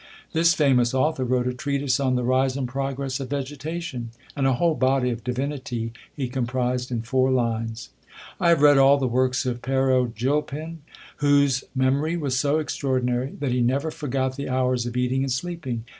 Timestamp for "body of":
4.73-5.23